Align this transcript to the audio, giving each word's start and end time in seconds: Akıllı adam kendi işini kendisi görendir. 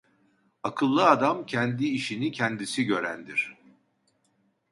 Akıllı 0.63 1.09
adam 1.09 1.45
kendi 1.45 1.85
işini 1.85 2.31
kendisi 2.31 2.83
görendir. 2.85 3.57